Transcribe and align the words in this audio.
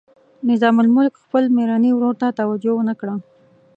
نظام 0.49 0.75
الملک 0.83 1.13
خپل 1.23 1.43
میرني 1.55 1.91
ورور 1.93 2.13
ته 2.21 2.27
توجه 2.39 2.71
ونه 2.77 2.93
کړه. 2.99 3.15